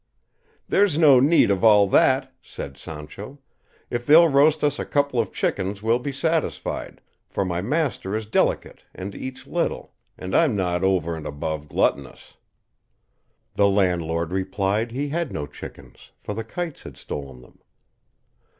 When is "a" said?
4.79-4.83